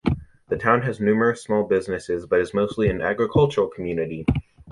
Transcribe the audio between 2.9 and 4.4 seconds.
agricultural community.